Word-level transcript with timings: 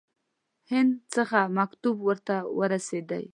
هند 0.71 0.91
څخه 1.15 1.39
مکتوب 1.57 1.97
ورته 2.07 2.35
ورسېدی. 2.59 3.25